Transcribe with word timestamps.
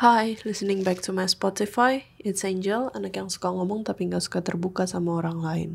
Hi, 0.00 0.40
listening 0.48 0.80
back 0.80 1.04
to 1.04 1.12
my 1.12 1.28
Spotify. 1.28 2.08
It's 2.16 2.40
Angel, 2.40 2.88
anak 2.96 3.20
yang 3.20 3.28
suka 3.28 3.52
ngomong 3.52 3.84
tapi 3.84 4.08
nggak 4.08 4.24
suka 4.24 4.40
terbuka 4.40 4.88
sama 4.88 5.20
orang 5.20 5.44
lain. 5.44 5.70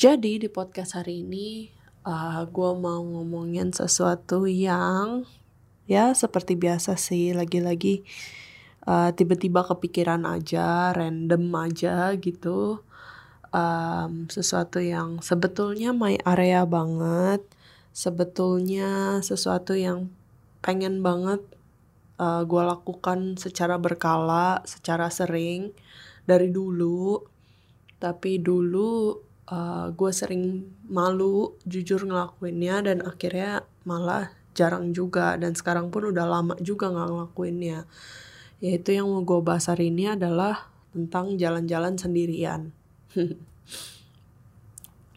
Jadi 0.00 0.40
di 0.40 0.48
podcast 0.48 0.96
hari 0.96 1.20
ini, 1.20 1.68
uh, 2.08 2.40
gue 2.48 2.70
mau 2.72 3.04
ngomongin 3.04 3.68
sesuatu 3.68 4.48
yang 4.48 5.28
ya 5.84 6.16
seperti 6.16 6.56
biasa 6.56 6.96
sih, 6.96 7.36
lagi-lagi 7.36 8.00
uh, 8.88 9.12
tiba-tiba 9.12 9.60
kepikiran 9.60 10.24
aja, 10.24 10.96
random 10.96 11.52
aja 11.52 12.16
gitu. 12.16 12.80
Um, 13.52 14.24
sesuatu 14.32 14.80
yang 14.80 15.20
sebetulnya 15.20 15.92
my 15.92 16.16
area 16.24 16.64
banget, 16.64 17.44
sebetulnya 17.92 19.20
sesuatu 19.20 19.76
yang 19.76 20.08
pengen 20.64 21.04
banget 21.04 21.44
uh, 22.22 22.40
eh, 22.40 22.42
gue 22.46 22.62
lakukan 22.62 23.34
secara 23.34 23.76
berkala, 23.82 24.62
secara 24.62 25.10
sering 25.10 25.74
dari 26.22 26.54
dulu. 26.54 27.18
Tapi 27.98 28.38
dulu 28.38 29.18
uh, 29.50 29.54
eh, 29.54 29.86
gue 29.90 30.10
sering 30.14 30.62
malu 30.86 31.58
jujur 31.66 32.06
ngelakuinnya 32.06 32.86
dan 32.86 33.02
akhirnya 33.02 33.66
malah 33.82 34.30
jarang 34.54 34.92
juga 34.92 35.34
dan 35.40 35.56
sekarang 35.56 35.88
pun 35.90 36.12
udah 36.14 36.26
lama 36.28 36.54
juga 36.62 36.86
nggak 36.94 37.08
ngelakuinnya. 37.10 37.90
Yaitu 38.62 38.94
yang 38.94 39.10
mau 39.10 39.26
gue 39.26 39.42
bahas 39.42 39.66
hari 39.66 39.90
ini 39.90 40.14
adalah 40.14 40.70
tentang 40.94 41.34
jalan-jalan 41.34 41.98
sendirian. 41.98 42.70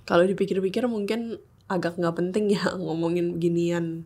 Kalau 0.10 0.22
dipikir-pikir 0.26 0.86
mungkin 0.90 1.42
agak 1.66 1.98
nggak 1.98 2.16
penting 2.18 2.54
ya 2.54 2.74
ngomongin 2.84 3.38
beginian 3.38 4.06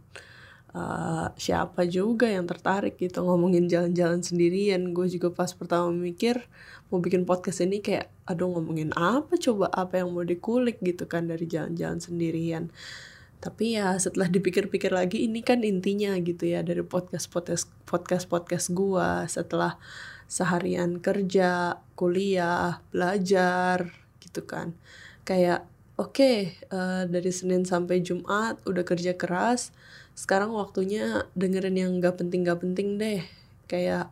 uh, 0.74 1.34
siapa 1.38 1.86
juga 1.90 2.30
yang 2.30 2.46
tertarik 2.46 2.98
gitu 3.02 3.26
ngomongin 3.26 3.70
jalan-jalan 3.70 4.22
sendirian. 4.22 4.94
Gue 4.94 5.10
juga 5.10 5.34
pas 5.34 5.50
pertama 5.54 5.90
mikir 5.90 6.46
mau 6.90 7.02
bikin 7.02 7.26
podcast 7.26 7.62
ini 7.62 7.82
kayak 7.82 8.10
aduh 8.26 8.50
ngomongin 8.54 8.94
apa 8.98 9.38
coba? 9.38 9.70
Apa 9.74 10.02
yang 10.02 10.14
mau 10.14 10.26
dikulik? 10.26 10.82
gitu 10.82 11.06
kan 11.10 11.30
dari 11.30 11.46
jalan-jalan 11.50 12.00
sendirian. 12.02 12.70
Tapi 13.40 13.80
ya 13.80 13.96
setelah 13.96 14.28
dipikir-pikir 14.28 14.92
lagi 14.92 15.24
ini 15.24 15.40
kan 15.40 15.64
intinya 15.64 16.12
gitu 16.20 16.44
ya 16.44 16.60
dari 16.60 16.84
podcast 16.84 17.32
podcast 17.32 17.72
podcast 17.88 18.28
podcast 18.28 18.68
gue 18.76 19.10
setelah 19.32 19.80
seharian 20.28 21.00
kerja 21.00 21.80
kuliah 21.96 22.84
belajar 22.92 23.96
gitu 24.20 24.44
kan. 24.44 24.76
Kayak 25.24 25.64
oke 25.96 26.20
okay, 26.20 26.38
uh, 26.70 27.04
eh, 27.04 27.04
dari 27.08 27.32
Senin 27.32 27.64
sampai 27.64 28.04
Jumat 28.04 28.60
udah 28.68 28.84
kerja 28.84 29.16
keras 29.16 29.72
sekarang 30.20 30.52
waktunya 30.52 31.24
dengerin 31.32 31.80
yang 31.80 31.92
gak 32.04 32.20
penting 32.20 32.44
gak 32.44 32.60
penting 32.60 33.00
deh. 33.00 33.24
Kayak 33.72 34.12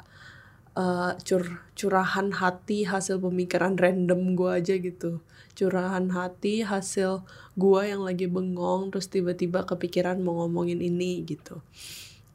uh, 0.79 1.19
cur 1.19 1.59
curahan 1.75 2.31
hati 2.31 2.87
hasil 2.87 3.19
pemikiran 3.19 3.75
random 3.75 4.39
gue 4.39 4.47
aja 4.55 4.79
gitu. 4.79 5.19
Curahan 5.51 6.07
hati 6.15 6.63
hasil 6.63 7.27
gue 7.59 7.81
yang 7.83 8.07
lagi 8.07 8.31
bengong 8.31 8.95
terus 8.95 9.11
tiba-tiba 9.11 9.67
kepikiran 9.67 10.23
mau 10.23 10.47
ngomongin 10.47 10.79
ini 10.79 11.27
gitu. 11.27 11.59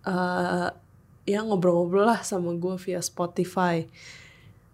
Uh, 0.05 0.69
ya 1.25 1.41
ngobrol-ngobrol 1.41 2.13
lah 2.13 2.21
sama 2.21 2.53
gue 2.53 2.77
via 2.77 3.01
Spotify 3.01 3.89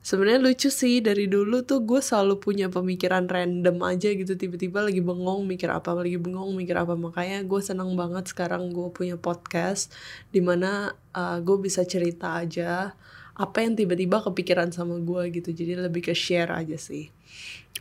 sebenarnya 0.09 0.41
lucu 0.41 0.73
sih 0.73 1.05
dari 1.05 1.28
dulu 1.28 1.69
tuh 1.69 1.84
gue 1.84 2.01
selalu 2.01 2.41
punya 2.41 2.73
pemikiran 2.73 3.28
random 3.28 3.77
aja 3.84 4.09
gitu. 4.17 4.41
Tiba-tiba 4.41 4.81
lagi 4.81 5.05
bengong 5.05 5.45
mikir 5.45 5.69
apa 5.69 5.92
lagi 5.92 6.17
bengong 6.17 6.56
mikir 6.56 6.81
apa. 6.81 6.97
Makanya 6.97 7.45
gue 7.45 7.61
senang 7.61 7.92
banget 7.92 8.33
sekarang 8.33 8.73
gue 8.73 8.89
punya 8.89 9.20
podcast 9.20 9.92
di 10.33 10.41
mana 10.41 10.97
uh, 11.12 11.45
gue 11.45 11.61
bisa 11.61 11.84
cerita 11.84 12.41
aja 12.41 12.97
apa 13.36 13.56
yang 13.61 13.77
tiba-tiba 13.77 14.25
kepikiran 14.25 14.73
sama 14.73 14.97
gue 14.97 15.29
gitu. 15.29 15.53
Jadi 15.53 15.77
lebih 15.77 16.09
ke 16.09 16.17
share 16.17 16.56
aja 16.56 16.81
sih. 16.81 17.12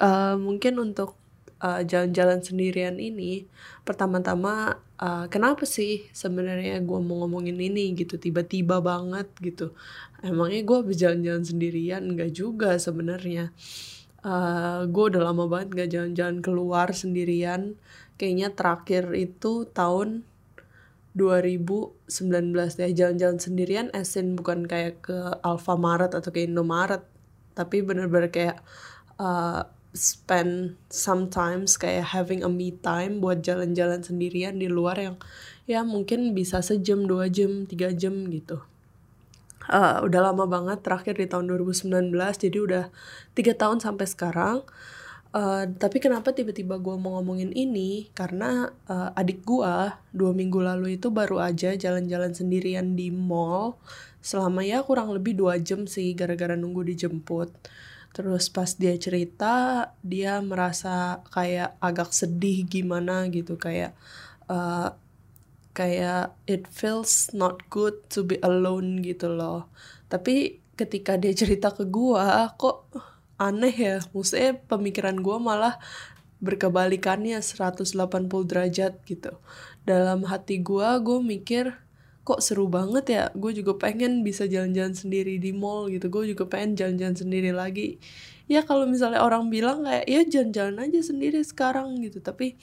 Uh, 0.04 0.36
mungkin 0.36 0.84
untuk 0.84 1.16
uh, 1.62 1.82
jalan-jalan 1.84 2.40
sendirian 2.42 2.98
ini 3.02 3.46
pertama-tama 3.82 4.82
uh, 5.02 5.26
kenapa 5.30 5.64
sih 5.64 6.10
sebenarnya 6.14 6.82
gue 6.82 7.00
mau 7.02 7.26
ngomongin 7.26 7.58
ini 7.58 7.94
gitu 7.98 8.18
tiba-tiba 8.18 8.82
banget 8.82 9.30
gitu? 9.42 9.74
Emangnya 10.22 10.62
gue 10.66 10.80
berjalan-jalan 10.94 11.46
sendirian? 11.46 12.02
Nggak 12.14 12.32
juga 12.34 12.78
sebenarnya. 12.82 13.54
Uh, 14.26 14.84
gue 14.90 15.04
udah 15.14 15.22
lama 15.30 15.46
banget 15.48 15.68
gak 15.78 15.90
jalan-jalan 15.94 16.38
keluar 16.42 16.88
sendirian. 16.92 17.78
Kayaknya 18.18 18.50
terakhir 18.58 19.14
itu 19.14 19.70
tahun 19.70 20.26
2019 21.18 22.54
ya 22.78 22.90
jalan-jalan 22.94 23.40
sendirian 23.42 23.88
esin 23.90 24.38
bukan 24.38 24.70
kayak 24.70 25.02
ke 25.02 25.18
Alfamaret 25.42 26.14
atau 26.14 26.30
ke 26.30 26.46
Indomaret 26.46 27.02
tapi 27.58 27.82
bener-bener 27.82 28.30
kayak 28.30 28.62
uh, 29.18 29.66
spend 29.98 30.78
sometimes 30.94 31.76
kayak 31.76 32.14
having 32.14 32.46
a 32.46 32.52
me 32.52 32.72
time 32.78 33.18
buat 33.18 33.42
jalan-jalan 33.42 34.06
sendirian 34.06 34.62
di 34.62 34.70
luar 34.70 35.02
yang 35.02 35.18
ya 35.66 35.82
mungkin 35.82 36.38
bisa 36.38 36.62
sejam 36.62 37.10
dua 37.10 37.28
jam 37.28 37.66
tiga 37.66 37.90
jam 37.92 38.30
gitu. 38.30 38.62
Uh, 39.68 40.00
udah 40.08 40.32
lama 40.32 40.48
banget 40.48 40.80
terakhir 40.80 41.20
di 41.20 41.28
tahun 41.28 41.52
2019 41.52 41.92
jadi 42.16 42.58
udah 42.64 42.86
tiga 43.36 43.52
tahun 43.58 43.84
sampai 43.84 44.06
sekarang. 44.08 44.58
Uh, 45.36 45.68
tapi 45.76 46.00
kenapa 46.00 46.32
tiba-tiba 46.32 46.80
gue 46.80 46.96
mau 46.96 47.20
ngomongin 47.20 47.52
ini? 47.52 48.08
Karena 48.16 48.72
uh, 48.88 49.12
adik 49.12 49.44
gue 49.44 49.76
dua 50.16 50.32
minggu 50.32 50.64
lalu 50.64 50.96
itu 50.96 51.12
baru 51.12 51.44
aja 51.44 51.76
jalan-jalan 51.76 52.32
sendirian 52.32 52.96
di 52.96 53.12
mall 53.12 53.76
selama 54.24 54.64
ya 54.64 54.84
kurang 54.88 55.12
lebih 55.12 55.36
dua 55.36 55.60
jam 55.60 55.84
sih 55.84 56.16
gara-gara 56.16 56.56
nunggu 56.56 56.84
dijemput 56.88 57.52
terus 58.18 58.50
pas 58.50 58.66
dia 58.74 58.98
cerita 58.98 59.54
dia 60.02 60.42
merasa 60.42 61.22
kayak 61.30 61.78
agak 61.78 62.10
sedih 62.10 62.66
gimana 62.66 63.30
gitu 63.30 63.62
kayak 63.62 63.94
uh, 64.50 64.98
kayak 65.78 66.34
it 66.50 66.66
feels 66.74 67.30
not 67.38 67.62
good 67.70 67.94
to 68.10 68.26
be 68.26 68.42
alone 68.42 69.06
gitu 69.06 69.30
loh. 69.30 69.70
Tapi 70.10 70.58
ketika 70.74 71.14
dia 71.22 71.30
cerita 71.38 71.70
ke 71.70 71.86
gua 71.86 72.50
kok 72.58 72.90
aneh 73.38 73.78
ya? 73.78 74.02
Maksudnya 74.10 74.58
pemikiran 74.66 75.22
gua 75.22 75.38
malah 75.38 75.78
berkebalikannya 76.42 77.38
180 77.38 77.94
derajat 78.50 78.98
gitu. 79.06 79.38
Dalam 79.86 80.26
hati 80.26 80.58
gua 80.58 80.98
gue 80.98 81.22
mikir 81.22 81.78
kok 82.28 82.44
seru 82.44 82.68
banget 82.68 83.06
ya 83.08 83.24
gue 83.32 83.56
juga 83.56 83.80
pengen 83.80 84.20
bisa 84.20 84.44
jalan-jalan 84.44 84.92
sendiri 84.92 85.40
di 85.40 85.56
mall 85.56 85.88
gitu 85.88 86.12
gue 86.12 86.36
juga 86.36 86.44
pengen 86.44 86.76
jalan-jalan 86.76 87.16
sendiri 87.16 87.56
lagi. 87.56 88.04
Ya 88.52 88.68
kalau 88.68 88.84
misalnya 88.84 89.24
orang 89.24 89.48
bilang 89.48 89.88
kayak 89.88 90.04
ya 90.12 90.22
jalan-jalan 90.28 90.92
aja 90.92 91.00
sendiri 91.00 91.40
sekarang 91.40 91.96
gitu. 92.04 92.20
Tapi 92.20 92.60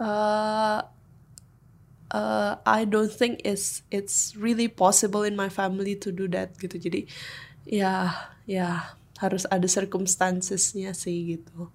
uh, 0.00 0.80
uh, 2.16 2.52
I 2.64 2.80
don't 2.88 3.12
think 3.12 3.44
it's 3.44 3.84
it's 3.92 4.32
really 4.32 4.72
possible 4.72 5.20
in 5.20 5.36
my 5.36 5.52
family 5.52 5.92
to 6.00 6.08
do 6.08 6.24
that 6.32 6.56
gitu. 6.56 6.80
Jadi 6.80 7.04
ya 7.68 8.08
ya 8.48 8.96
harus 9.20 9.44
ada 9.52 9.68
circumstancesnya 9.68 10.96
sih 10.96 11.36
gitu. 11.36 11.68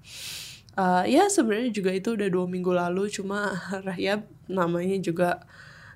Uh, 0.74 1.06
ya 1.06 1.30
sebenarnya 1.30 1.70
juga 1.70 1.94
itu 1.94 2.18
udah 2.18 2.30
dua 2.34 2.50
minggu 2.50 2.74
lalu 2.74 3.06
cuma 3.14 3.54
Rahya 3.86 4.26
namanya 4.50 4.98
juga 4.98 5.46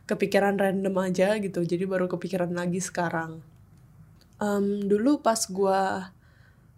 kepikiran 0.08 0.56
random 0.56 0.96
aja 1.04 1.36
gitu. 1.38 1.62
Jadi 1.62 1.84
baru 1.84 2.08
kepikiran 2.08 2.50
lagi 2.56 2.80
sekarang. 2.80 3.44
Um, 4.40 4.88
dulu 4.88 5.20
pas 5.20 5.38
gue 5.46 5.82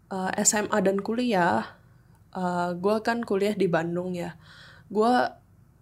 uh, 0.09 0.31
SMA 0.41 0.79
dan 0.81 0.97
kuliah 1.03 1.79
uh, 2.33 2.73
gue 2.75 2.95
kan 3.05 3.21
kuliah 3.21 3.53
di 3.53 3.69
Bandung 3.69 4.17
ya. 4.17 4.35
Gue 4.89 5.13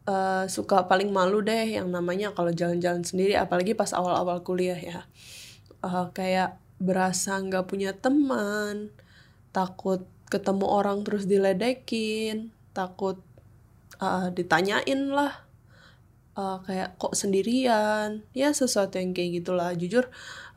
uh, 0.07 0.45
suka 0.51 0.85
paling 0.85 1.09
malu 1.09 1.39
deh 1.39 1.79
yang 1.79 1.87
namanya 1.87 2.35
kalau 2.35 2.51
jalan-jalan 2.51 3.07
sendiri 3.07 3.39
apalagi 3.39 3.73
pas 3.73 3.95
awal-awal 3.95 4.43
kuliah 4.43 4.77
ya. 4.77 5.07
Uh, 5.79 6.11
kayak 6.11 6.59
berasa 6.77 7.41
nggak 7.41 7.65
punya 7.65 7.95
teman 7.95 8.93
takut 9.49 10.05
ketemu 10.29 10.65
orang 10.67 11.01
terus 11.01 11.25
diledekin 11.25 12.53
takut 12.75 13.17
uh, 13.97 14.29
ditanyain 14.29 15.09
lah 15.09 15.46
uh, 16.37 16.61
kayak 16.63 16.95
kok 17.01 17.17
sendirian. 17.17 18.21
Ya 18.37 18.53
sesuatu 18.53 19.01
yang 19.01 19.17
kayak 19.17 19.43
gitulah. 19.43 19.73
Jujur 19.73 20.07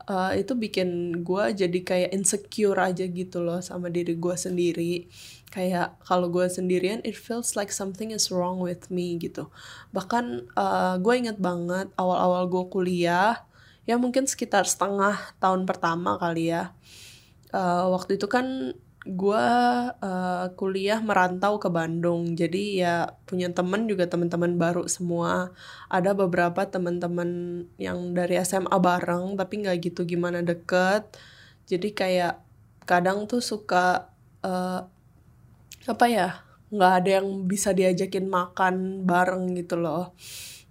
uh, 0.05 0.31
itu 0.37 0.53
bikin 0.53 1.21
gue 1.25 1.43
jadi 1.57 1.79
kayak 1.81 2.09
insecure 2.13 2.77
aja 2.77 3.03
gitu 3.09 3.41
loh 3.41 3.59
sama 3.59 3.89
diri 3.89 4.13
gue 4.15 4.35
sendiri. 4.37 5.09
Kayak 5.51 5.99
kalau 6.05 6.31
gue 6.31 6.47
sendirian 6.47 7.03
it 7.03 7.17
feels 7.17 7.57
like 7.59 7.73
something 7.73 8.13
is 8.13 8.29
wrong 8.29 8.61
with 8.61 8.87
me 8.93 9.17
gitu. 9.17 9.49
Bahkan 9.91 10.53
uh, 10.55 10.95
gue 11.01 11.13
inget 11.17 11.41
banget 11.41 11.89
awal-awal 11.97 12.47
gue 12.47 12.63
kuliah 12.69 13.43
ya 13.89 13.97
mungkin 13.97 14.29
sekitar 14.29 14.69
setengah 14.69 15.17
tahun 15.41 15.65
pertama 15.65 16.15
kali 16.21 16.53
ya 16.53 16.71
uh, 17.51 17.89
waktu 17.91 18.15
itu 18.21 18.27
kan 18.29 18.77
gue 19.01 19.47
uh, 19.97 20.45
kuliah 20.53 21.01
merantau 21.01 21.57
ke 21.57 21.69
Bandung. 21.73 22.37
Jadi 22.37 22.85
ya 22.85 23.17
punya 23.25 23.49
temen 23.49 23.89
juga 23.89 24.05
teman-teman 24.05 24.61
baru 24.61 24.85
semua. 24.85 25.49
Ada 25.89 26.13
beberapa 26.13 26.61
teman-teman 26.69 27.63
yang 27.81 28.13
dari 28.13 28.37
SMA 28.45 28.77
bareng 28.77 29.33
tapi 29.37 29.65
nggak 29.65 29.77
gitu 29.89 30.05
gimana 30.05 30.45
deket. 30.45 31.17
Jadi 31.65 31.97
kayak 31.97 32.45
kadang 32.85 33.25
tuh 33.25 33.41
suka 33.41 34.13
uh, 34.45 34.85
apa 35.89 36.05
ya 36.05 36.45
nggak 36.69 36.93
ada 37.03 37.09
yang 37.21 37.27
bisa 37.49 37.73
diajakin 37.73 38.29
makan 38.29 39.01
bareng 39.09 39.57
gitu 39.57 39.81
loh. 39.81 40.13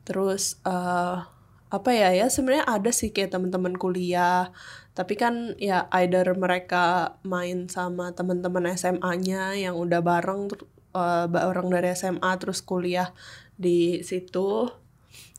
Terus 0.07 0.63
uh, 0.63 1.40
apa 1.71 1.91
ya 1.95 2.11
ya 2.11 2.27
sebenarnya 2.27 2.67
ada 2.67 2.91
sih 2.91 3.15
kayak 3.15 3.31
teman-teman 3.39 3.79
kuliah 3.79 4.51
tapi 4.91 5.15
kan 5.15 5.55
ya 5.57 5.87
either 6.03 6.27
mereka 6.35 7.15
main 7.23 7.71
sama 7.71 8.11
teman-teman 8.11 8.75
SMA-nya 8.75 9.55
yang 9.55 9.79
udah 9.79 10.03
bareng 10.03 10.51
uh, 10.93 11.31
bareng 11.31 11.71
dari 11.71 11.95
SMA 11.95 12.31
terus 12.43 12.59
kuliah 12.61 13.15
di 13.55 14.03
situ 14.03 14.67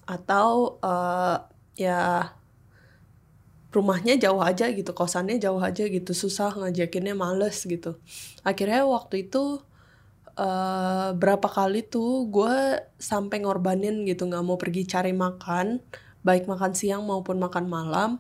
atau 0.08 0.80
uh, 0.80 1.38
ya 1.76 2.32
rumahnya 3.72 4.20
jauh 4.20 4.44
aja 4.44 4.68
gitu 4.72 4.92
kosannya 4.92 5.40
jauh 5.40 5.60
aja 5.60 5.88
gitu 5.88 6.12
susah 6.12 6.52
ngajakinnya 6.60 7.16
males 7.16 7.64
gitu. 7.64 7.96
Akhirnya 8.44 8.84
waktu 8.84 9.28
itu 9.32 9.64
uh, 10.36 11.10
berapa 11.16 11.48
kali 11.48 11.88
tuh 11.88 12.28
gue 12.28 12.84
sampai 13.00 13.44
ngorbanin 13.44 14.04
gitu 14.04 14.28
nggak 14.28 14.44
mau 14.44 14.60
pergi 14.60 14.84
cari 14.88 15.16
makan 15.16 15.80
baik 16.22 16.46
makan 16.46 16.74
siang 16.78 17.04
maupun 17.06 17.42
makan 17.42 17.66
malam 17.70 18.12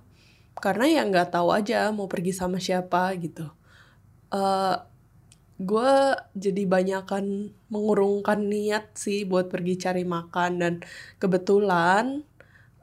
karena 0.57 0.85
ya 0.89 1.01
nggak 1.07 1.33
tahu 1.33 1.49
aja 1.53 1.89
mau 1.95 2.05
pergi 2.11 2.33
sama 2.35 2.61
siapa 2.61 3.13
gitu. 3.17 3.49
Uh, 4.31 4.37
eh, 4.37 4.77
gue 5.61 5.93
jadi 6.33 6.63
banyakan 6.65 7.53
mengurungkan 7.69 8.49
niat 8.49 8.97
sih 8.97 9.23
buat 9.29 9.47
pergi 9.53 9.77
cari 9.77 10.03
makan 10.03 10.51
dan 10.57 10.73
kebetulan 11.21 12.25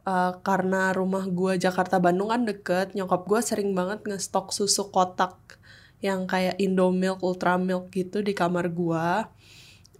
uh, 0.06 0.32
karena 0.46 0.94
rumah 0.94 1.26
gue 1.26 1.58
Jakarta 1.58 1.98
Bandung 1.98 2.30
kan 2.30 2.46
deket 2.46 2.94
nyokap 2.94 3.26
gue 3.26 3.40
sering 3.42 3.74
banget 3.74 4.06
ngestok 4.06 4.54
susu 4.54 4.88
kotak 4.94 5.58
yang 5.98 6.30
kayak 6.30 6.54
Indomilk, 6.62 7.18
Ultramilk 7.26 7.90
gitu 7.90 8.22
di 8.22 8.30
kamar 8.30 8.70
gue 8.70 9.06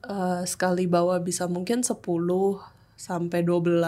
uh, 0.06 0.42
sekali 0.46 0.86
bawa 0.86 1.18
bisa 1.18 1.50
mungkin 1.50 1.82
10 1.82 1.98
sampai 2.98 3.46
12 3.46 3.78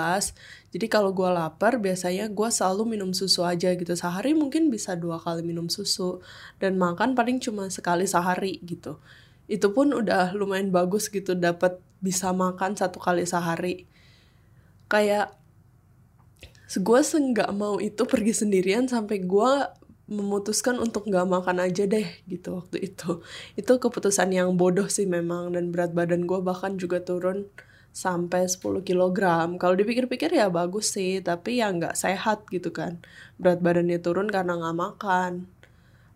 jadi 0.70 0.86
kalau 0.86 1.10
gue 1.10 1.26
lapar 1.26 1.82
biasanya 1.82 2.30
gue 2.30 2.48
selalu 2.48 2.94
minum 2.94 3.10
susu 3.10 3.42
aja 3.42 3.74
gitu. 3.74 3.90
Sehari 3.98 4.38
mungkin 4.38 4.70
bisa 4.70 4.94
dua 4.94 5.18
kali 5.18 5.42
minum 5.42 5.66
susu 5.66 6.22
dan 6.62 6.78
makan 6.78 7.18
paling 7.18 7.42
cuma 7.42 7.66
sekali 7.74 8.06
sehari 8.06 8.62
gitu. 8.62 9.02
Itu 9.50 9.74
pun 9.74 9.90
udah 9.90 10.30
lumayan 10.38 10.70
bagus 10.70 11.10
gitu 11.10 11.34
dapat 11.34 11.82
bisa 11.98 12.30
makan 12.30 12.78
satu 12.78 13.02
kali 13.02 13.26
sehari. 13.26 13.90
Kayak 14.86 15.34
gue 16.70 17.00
senggak 17.02 17.50
mau 17.50 17.82
itu 17.82 18.06
pergi 18.06 18.30
sendirian 18.30 18.86
sampai 18.86 19.26
gue 19.26 19.52
memutuskan 20.06 20.78
untuk 20.78 21.10
nggak 21.10 21.26
makan 21.26 21.66
aja 21.66 21.82
deh 21.82 22.06
gitu 22.30 22.62
waktu 22.62 22.94
itu. 22.94 23.26
Itu 23.58 23.82
keputusan 23.82 24.30
yang 24.30 24.54
bodoh 24.54 24.86
sih 24.86 25.10
memang 25.10 25.58
dan 25.58 25.74
berat 25.74 25.90
badan 25.98 26.30
gue 26.30 26.38
bahkan 26.46 26.78
juga 26.78 27.02
turun 27.02 27.50
sampai 27.90 28.46
10 28.46 28.86
kg. 28.86 29.18
Kalau 29.58 29.74
dipikir-pikir 29.74 30.30
ya 30.34 30.48
bagus 30.48 30.94
sih, 30.94 31.20
tapi 31.20 31.60
ya 31.60 31.70
nggak 31.70 31.98
sehat 31.98 32.46
gitu 32.48 32.70
kan. 32.70 33.02
Berat 33.36 33.60
badannya 33.60 33.98
turun 33.98 34.30
karena 34.30 34.56
nggak 34.58 34.78
makan. 34.78 35.32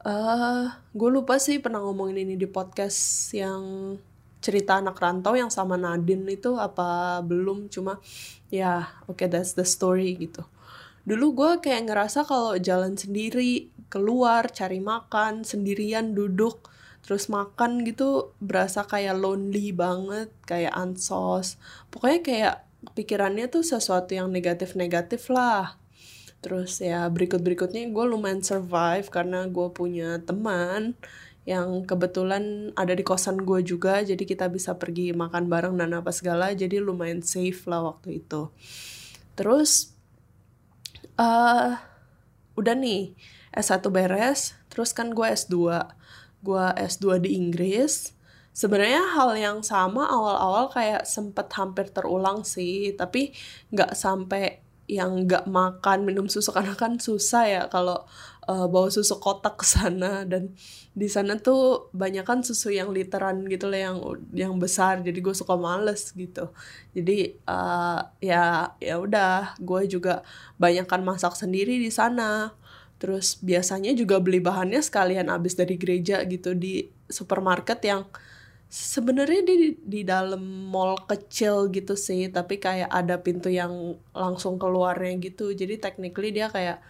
Uh, 0.04 0.10
eh, 0.10 0.64
gue 0.92 1.10
lupa 1.10 1.40
sih 1.40 1.58
pernah 1.58 1.80
ngomongin 1.80 2.28
ini 2.28 2.34
di 2.36 2.44
podcast 2.44 3.32
yang 3.32 3.96
cerita 4.44 4.76
anak 4.76 5.00
rantau 5.00 5.32
yang 5.32 5.48
sama 5.48 5.80
Nadine 5.80 6.36
itu 6.36 6.60
apa 6.60 7.16
belum 7.24 7.72
cuma 7.72 7.96
ya 8.52 8.92
oke 9.08 9.24
okay, 9.24 9.28
that's 9.32 9.56
the 9.56 9.64
story 9.64 10.12
gitu 10.20 10.44
dulu 11.08 11.32
gue 11.32 11.50
kayak 11.64 11.88
ngerasa 11.88 12.28
kalau 12.28 12.52
jalan 12.60 12.92
sendiri 12.92 13.72
keluar 13.88 14.52
cari 14.52 14.84
makan 14.84 15.48
sendirian 15.48 16.12
duduk 16.12 16.68
terus 17.04 17.28
makan 17.28 17.84
gitu 17.84 18.32
berasa 18.40 18.88
kayak 18.88 19.20
lonely 19.20 19.76
banget 19.76 20.32
kayak 20.48 20.72
ansos. 20.72 21.60
Pokoknya 21.92 22.20
kayak 22.24 22.56
pikirannya 22.96 23.52
tuh 23.52 23.60
sesuatu 23.60 24.16
yang 24.16 24.32
negatif-negatif 24.32 25.28
lah. 25.28 25.76
Terus 26.40 26.80
ya 26.80 27.08
berikut-berikutnya 27.08 27.92
gue 27.92 28.04
lumayan 28.04 28.40
survive 28.40 29.08
karena 29.12 29.48
gue 29.48 29.68
punya 29.72 30.20
teman 30.24 30.96
yang 31.44 31.84
kebetulan 31.84 32.72
ada 32.72 32.96
di 32.96 33.04
kosan 33.04 33.44
gue 33.44 33.60
juga 33.60 34.00
jadi 34.00 34.20
kita 34.24 34.48
bisa 34.48 34.80
pergi 34.80 35.12
makan 35.12 35.44
bareng 35.44 35.76
dan 35.76 35.92
apa 35.92 36.08
segala 36.08 36.56
jadi 36.56 36.80
lumayan 36.80 37.20
safe 37.20 37.68
lah 37.68 37.84
waktu 37.84 38.24
itu. 38.24 38.48
Terus 39.36 39.92
uh, 41.20 41.76
udah 42.56 42.74
nih 42.76 43.12
S1 43.52 43.84
beres 43.92 44.56
terus 44.72 44.96
kan 44.96 45.12
gue 45.12 45.26
S2 45.26 45.84
gue 46.44 46.64
S2 46.76 47.24
di 47.24 47.40
Inggris 47.40 48.12
sebenarnya 48.54 49.02
hal 49.18 49.34
yang 49.34 49.58
sama 49.66 50.06
awal-awal 50.06 50.70
kayak 50.70 51.08
sempet 51.08 51.50
hampir 51.58 51.90
terulang 51.90 52.46
sih 52.46 52.94
tapi 52.94 53.34
nggak 53.74 53.96
sampai 53.98 54.62
yang 54.84 55.24
nggak 55.24 55.48
makan 55.48 56.04
minum 56.04 56.28
susu 56.28 56.52
karena 56.52 56.76
kan 56.76 57.00
susah 57.00 57.44
ya 57.48 57.62
kalau 57.72 58.04
uh, 58.44 58.68
bawa 58.68 58.92
susu 58.92 59.16
kotak 59.16 59.56
ke 59.60 59.66
sana. 59.66 60.28
Dan 60.28 60.52
di 60.92 61.08
sana 61.08 61.40
tuh 61.40 61.88
banyak 61.96 62.24
kan 62.24 62.44
susu 62.44 62.68
yang 62.68 62.92
literan 62.92 63.48
gitu 63.48 63.66
lah 63.72 63.90
yang 63.90 63.96
yang 64.36 64.54
besar 64.60 65.00
jadi 65.00 65.16
gue 65.24 65.34
suka 65.34 65.56
males 65.56 66.12
gitu. 66.12 66.52
Jadi 66.92 67.40
uh, 67.48 68.00
ya 68.20 68.76
ya 68.78 68.94
udah 69.00 69.56
gue 69.56 69.88
juga 69.88 70.20
banyak 70.60 70.84
kan 70.84 71.00
masak 71.00 71.32
sendiri 71.32 71.80
di 71.80 71.88
sana 71.88 72.52
terus 72.98 73.36
biasanya 73.42 73.92
juga 73.92 74.22
beli 74.22 74.38
bahannya 74.40 74.80
sekalian 74.80 75.28
abis 75.28 75.58
dari 75.58 75.76
gereja 75.76 76.22
gitu 76.24 76.54
di 76.56 76.88
supermarket 77.10 77.82
yang 77.84 78.06
sebenarnya 78.74 79.46
di 79.46 79.78
di 79.78 80.00
dalam 80.02 80.42
mall 80.72 80.98
kecil 81.06 81.70
gitu 81.70 81.94
sih 81.94 82.26
tapi 82.26 82.58
kayak 82.58 82.90
ada 82.90 83.22
pintu 83.22 83.46
yang 83.46 83.94
langsung 84.10 84.58
keluarnya 84.58 85.14
gitu. 85.22 85.54
Jadi 85.54 85.78
technically 85.78 86.34
dia 86.34 86.50
kayak 86.50 86.82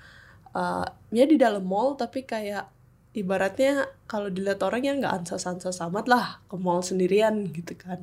uh, 0.56 0.88
ya 1.12 1.24
di 1.28 1.36
dalam 1.36 1.60
mall 1.68 1.92
tapi 2.00 2.24
kayak 2.24 2.72
ibaratnya 3.12 3.84
kalau 4.08 4.32
dilihat 4.32 4.64
orang 4.64 4.82
yang 4.82 4.96
nggak 5.04 5.24
ansas-ansas 5.24 5.78
amat 5.84 6.08
lah 6.08 6.26
ke 6.48 6.56
mall 6.56 6.80
sendirian 6.80 7.52
gitu 7.52 7.76
kan. 7.76 8.00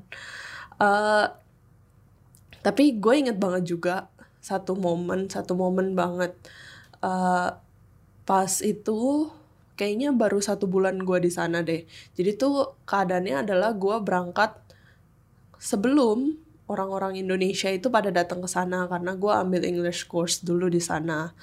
Uh, 0.77 1.33
tapi 2.61 3.01
gue 3.01 3.13
inget 3.17 3.37
banget 3.41 3.65
juga 3.65 4.13
satu 4.45 4.77
momen 4.77 5.25
satu 5.25 5.57
momen 5.57 5.97
banget. 5.97 6.37
Uh, 7.01 7.57
pas 8.31 8.63
itu 8.63 9.27
kayaknya 9.75 10.15
baru 10.15 10.39
satu 10.39 10.71
bulan 10.71 11.03
gue 11.03 11.19
di 11.19 11.27
sana 11.27 11.59
deh 11.59 11.83
jadi 12.15 12.39
tuh 12.39 12.79
keadaannya 12.87 13.43
adalah 13.43 13.75
gue 13.75 13.99
berangkat 13.99 14.55
sebelum 15.59 16.39
orang-orang 16.71 17.19
Indonesia 17.19 17.67
itu 17.67 17.91
pada 17.91 18.07
datang 18.07 18.39
ke 18.39 18.47
sana 18.47 18.87
karena 18.87 19.19
gue 19.19 19.33
ambil 19.35 19.67
English 19.67 20.07
course 20.07 20.39
dulu 20.47 20.71
di 20.71 20.79
sana 20.79 21.35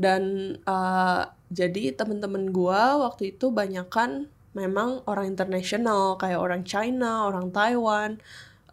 dan 0.00 0.56
uh, 0.64 1.28
jadi 1.52 1.92
temen-temen 1.92 2.48
gue 2.56 2.82
waktu 3.04 3.36
itu 3.36 3.52
banyak 3.52 3.84
kan 3.92 4.32
memang 4.56 5.04
orang 5.04 5.30
internasional 5.30 6.18
kayak 6.18 6.40
orang 6.40 6.62
China, 6.66 7.30
orang 7.30 7.54
Taiwan, 7.54 8.18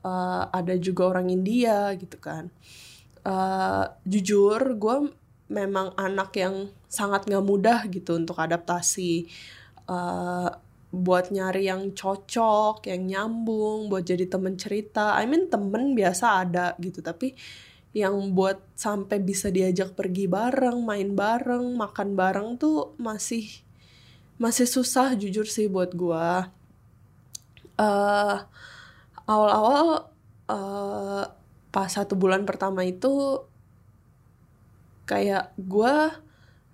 uh, 0.02 0.50
ada 0.50 0.74
juga 0.78 1.14
orang 1.14 1.30
India 1.30 1.94
gitu 2.00 2.18
kan. 2.18 2.50
Uh, 3.28 3.86
jujur 4.08 4.58
gue 4.80 4.98
memang 5.52 5.92
anak 6.00 6.32
yang 6.40 6.72
sangat 6.88 7.28
nggak 7.28 7.46
mudah 7.46 7.80
gitu 7.92 8.16
untuk 8.16 8.40
adaptasi 8.40 9.28
uh, 9.92 10.50
buat 10.88 11.30
nyari 11.36 11.68
yang 11.68 11.92
cocok 11.92 12.88
yang 12.88 13.04
nyambung 13.06 13.92
buat 13.92 14.08
jadi 14.08 14.26
temen 14.28 14.56
cerita. 14.56 15.20
I 15.20 15.28
mean 15.28 15.52
temen 15.52 15.94
biasa 15.94 16.48
ada 16.48 16.74
gitu 16.80 17.04
tapi 17.04 17.36
yang 17.96 18.36
buat 18.36 18.62
sampai 18.78 19.18
bisa 19.24 19.50
diajak 19.50 19.98
pergi 19.98 20.30
bareng 20.30 20.86
main 20.86 21.18
bareng 21.18 21.76
makan 21.76 22.14
bareng 22.14 22.60
tuh 22.62 22.94
masih 23.02 23.48
masih 24.38 24.70
susah 24.70 25.18
jujur 25.18 25.50
sih 25.50 25.66
buat 25.66 25.98
gue 25.98 26.26
uh, 27.82 28.38
awal-awal 29.26 30.14
uh, 30.46 31.24
pas 31.74 31.90
satu 31.90 32.14
bulan 32.14 32.46
pertama 32.46 32.86
itu 32.86 33.42
kayak 35.10 35.56
gue 35.58 35.96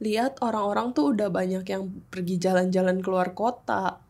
lihat 0.04 0.44
orang-orang 0.44 0.92
tuh 0.92 1.16
udah 1.16 1.32
banyak 1.32 1.64
yang 1.64 1.90
pergi 2.12 2.36
jalan-jalan 2.38 3.00
keluar 3.00 3.32
kota. 3.32 4.04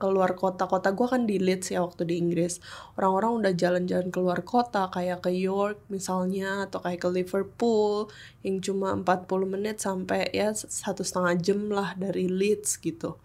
Keluar 0.00 0.32
kota 0.32 0.64
kota 0.64 0.96
gue 0.96 1.06
kan 1.12 1.28
di 1.28 1.36
Leeds 1.36 1.72
ya 1.72 1.84
waktu 1.84 2.08
di 2.08 2.20
Inggris. 2.20 2.60
Orang-orang 2.96 3.44
udah 3.44 3.52
jalan-jalan 3.52 4.08
keluar 4.08 4.40
kota 4.44 4.88
kayak 4.88 5.24
ke 5.24 5.32
York 5.32 5.84
misalnya 5.92 6.68
atau 6.68 6.80
kayak 6.80 7.00
ke 7.04 7.08
Liverpool 7.08 8.08
yang 8.40 8.64
cuma 8.64 8.96
40 8.96 9.28
menit 9.44 9.76
sampai 9.80 10.28
ya 10.32 10.52
satu 10.56 11.04
setengah 11.04 11.34
jam 11.40 11.60
lah 11.68 11.92
dari 11.96 12.28
Leeds 12.28 12.80
gitu. 12.80 13.20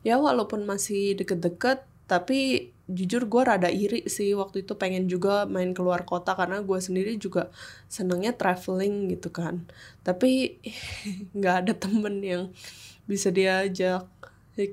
Ya 0.00 0.20
walaupun 0.20 0.64
masih 0.68 1.16
deket-deket 1.16 1.84
tapi 2.04 2.72
jujur 2.84 3.24
gue 3.24 3.42
rada 3.44 3.72
iri 3.72 4.04
sih 4.04 4.36
waktu 4.36 4.68
itu 4.68 4.76
pengen 4.76 5.08
juga 5.08 5.48
main 5.48 5.72
keluar 5.72 6.04
kota 6.04 6.36
karena 6.36 6.60
gue 6.60 6.78
sendiri 6.80 7.16
juga 7.16 7.48
senengnya 7.88 8.36
traveling 8.36 9.12
gitu 9.16 9.32
kan. 9.32 9.64
Tapi 10.04 10.60
nggak 11.36 11.56
ada 11.64 11.72
temen 11.72 12.20
yang 12.20 12.42
bisa 13.08 13.32
diajak. 13.32 14.08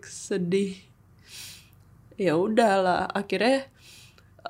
Sedih. 0.06 0.78
Ya 2.22 2.38
udahlah 2.38 3.10
akhirnya 3.10 3.66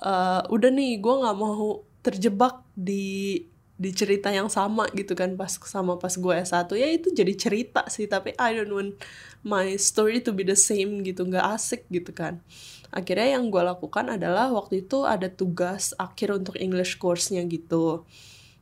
uh, 0.04 0.44
udah 0.52 0.70
nih 0.74 1.00
gue 1.00 1.16
nggak 1.24 1.38
mau 1.40 1.86
terjebak 2.04 2.66
di 2.76 3.46
di 3.82 3.90
cerita 3.98 4.30
yang 4.30 4.46
sama 4.46 4.86
gitu 4.94 5.18
kan 5.18 5.34
pas 5.34 5.58
sama 5.58 5.98
pas 5.98 6.14
gue 6.14 6.34
S1 6.46 6.70
ya 6.78 6.88
itu 6.94 7.10
jadi 7.10 7.34
cerita 7.34 7.82
sih 7.90 8.06
tapi 8.06 8.38
I 8.38 8.54
don't 8.54 8.70
want 8.70 8.94
my 9.42 9.74
story 9.82 10.22
to 10.22 10.30
be 10.38 10.46
the 10.46 10.54
same 10.54 11.02
gitu 11.02 11.26
nggak 11.26 11.42
asik 11.58 11.90
gitu 11.90 12.14
kan 12.14 12.46
akhirnya 12.92 13.40
yang 13.40 13.48
gue 13.50 13.64
lakukan 13.64 14.20
adalah 14.20 14.52
waktu 14.52 14.88
itu 14.88 15.08
ada 15.08 15.32
tugas 15.32 15.96
akhir 15.96 16.36
untuk 16.36 16.56
English 16.60 17.00
course-nya 17.00 17.44
gitu. 17.48 18.04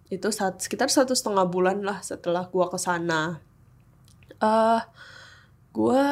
Itu 0.09 0.33
saat 0.33 0.61
sekitar 0.61 0.89
satu 0.89 1.13
setengah 1.13 1.45
bulan 1.49 1.81
lah 1.85 2.01
setelah 2.01 2.45
gue 2.49 2.65
ke 2.69 2.79
sana 2.81 3.41
uh, 4.43 4.81
gue 5.75 6.05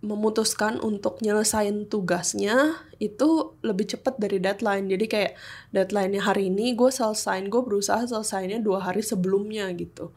memutuskan 0.00 0.80
untuk 0.80 1.20
nyelesain 1.20 1.84
tugasnya 1.84 2.80
itu 2.96 3.52
lebih 3.60 3.84
cepat 3.84 4.16
dari 4.16 4.40
deadline. 4.40 4.88
Jadi 4.88 5.04
kayak 5.04 5.32
deadline-nya 5.76 6.24
hari 6.24 6.48
ini 6.48 6.72
gue 6.72 6.88
selesain 6.88 7.52
gue 7.52 7.60
berusaha 7.60 8.08
selesainya 8.08 8.64
dua 8.64 8.80
hari 8.80 9.04
sebelumnya 9.04 9.68
gitu. 9.76 10.16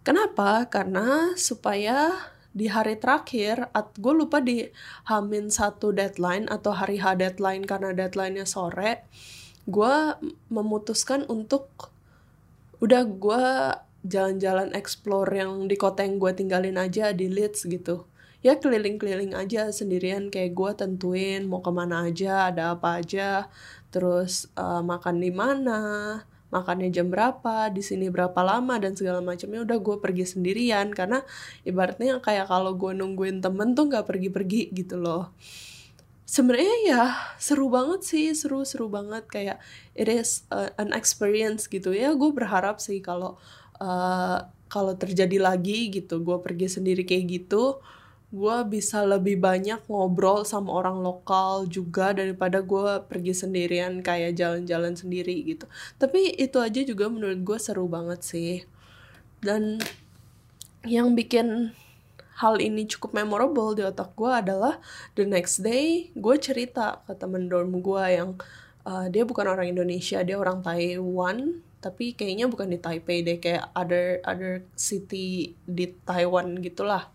Kenapa? 0.00 0.64
Karena 0.72 1.36
supaya 1.36 2.16
di 2.50 2.66
hari 2.66 2.98
terakhir 2.98 3.70
at 3.70 3.94
gue 3.94 4.10
lupa 4.10 4.42
di 4.42 4.66
hamin 5.06 5.54
satu 5.54 5.94
deadline 5.94 6.50
atau 6.50 6.74
hari 6.74 6.98
H 6.98 7.14
deadline 7.14 7.62
karena 7.62 7.94
deadline-nya 7.94 8.42
sore 8.42 9.06
gue 9.70 9.94
memutuskan 10.50 11.28
untuk 11.30 11.94
udah 12.82 13.04
gue 13.06 13.44
jalan-jalan 14.02 14.72
explore 14.72 15.28
yang 15.30 15.68
di 15.68 15.76
kota 15.76 16.02
yang 16.02 16.16
gue 16.16 16.32
tinggalin 16.32 16.80
aja 16.80 17.12
di 17.12 17.28
Leeds 17.28 17.68
gitu. 17.68 18.08
Ya 18.40 18.56
keliling-keliling 18.56 19.36
aja 19.36 19.68
sendirian 19.68 20.32
kayak 20.32 20.56
gue 20.56 20.70
tentuin 20.72 21.44
mau 21.44 21.60
ke 21.60 21.68
mana 21.68 22.08
aja 22.08 22.48
ada 22.48 22.72
apa 22.72 23.04
aja 23.04 23.52
terus 23.92 24.48
uh, 24.56 24.80
makan 24.80 25.20
di 25.20 25.28
mana 25.28 25.78
makannya 26.50 26.90
jam 26.90 27.08
berapa 27.08 27.70
di 27.70 27.82
sini 27.82 28.10
berapa 28.10 28.36
lama 28.42 28.76
dan 28.78 28.98
segala 28.98 29.22
macamnya 29.22 29.62
udah 29.62 29.78
gue 29.78 29.96
pergi 30.02 30.24
sendirian. 30.26 30.90
Karena 30.90 31.22
ibaratnya 31.64 32.18
kayak 32.22 32.50
kalau 32.50 32.74
gue 32.76 32.92
nungguin 32.94 33.42
temen 33.42 33.72
tuh 33.72 33.88
nggak 33.90 34.06
pergi-pergi 34.06 34.74
gitu 34.74 34.98
loh. 34.98 35.32
Sebenarnya 36.30 36.76
ya 36.86 37.02
seru 37.42 37.66
banget 37.70 38.06
sih 38.06 38.30
seru 38.34 38.62
seru 38.62 38.86
banget. 38.90 39.26
Kayak 39.26 39.58
it 39.98 40.06
is 40.06 40.46
uh, 40.54 40.70
an 40.78 40.94
experience 40.94 41.66
gitu. 41.66 41.90
Ya 41.90 42.14
gue 42.14 42.30
berharap 42.30 42.78
sih 42.78 43.02
kalau 43.02 43.40
uh, 43.82 44.46
kalau 44.70 44.94
terjadi 44.94 45.42
lagi 45.42 45.90
gitu 45.90 46.22
gue 46.22 46.38
pergi 46.38 46.70
sendiri 46.70 47.02
kayak 47.02 47.26
gitu 47.26 47.82
gue 48.30 48.56
bisa 48.70 49.02
lebih 49.02 49.42
banyak 49.42 49.82
ngobrol 49.90 50.46
sama 50.46 50.70
orang 50.70 51.02
lokal 51.02 51.66
juga 51.66 52.14
daripada 52.14 52.62
gue 52.62 53.02
pergi 53.10 53.34
sendirian 53.34 54.06
kayak 54.06 54.38
jalan-jalan 54.38 54.94
sendiri 54.94 55.34
gitu. 55.42 55.66
Tapi 55.98 56.38
itu 56.38 56.62
aja 56.62 56.80
juga 56.86 57.10
menurut 57.10 57.42
gue 57.42 57.58
seru 57.58 57.90
banget 57.90 58.22
sih. 58.22 58.62
Dan 59.42 59.82
yang 60.86 61.18
bikin 61.18 61.74
hal 62.40 62.56
ini 62.56 62.88
cukup 62.88 63.12
memorable 63.12 63.76
di 63.76 63.84
otak 63.84 64.16
gue 64.16 64.32
adalah 64.32 64.80
the 65.12 65.28
next 65.28 65.60
day 65.60 66.08
gue 66.16 66.36
cerita 66.40 67.04
ke 67.04 67.12
temen 67.12 67.52
dorm 67.52 67.84
gue 67.84 68.04
yang 68.08 68.32
uh, 68.88 69.12
dia 69.12 69.28
bukan 69.28 69.44
orang 69.44 69.76
Indonesia 69.76 70.24
dia 70.24 70.40
orang 70.40 70.64
Taiwan 70.64 71.60
tapi 71.84 72.16
kayaknya 72.16 72.48
bukan 72.48 72.72
di 72.72 72.80
Taipei 72.80 73.20
deh 73.20 73.36
kayak 73.36 73.68
other 73.76 74.24
other 74.24 74.64
city 74.72 75.52
di 75.68 75.92
Taiwan 76.08 76.64
gitulah 76.64 77.12